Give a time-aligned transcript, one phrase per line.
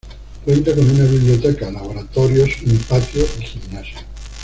[0.43, 3.99] Cuenta con una biblioteca, laboratorios, un patio y gimnasio.